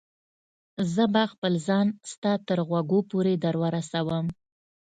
[0.93, 4.25] زه به خپل ځان ستا تر غوږو پورې در ورسوم.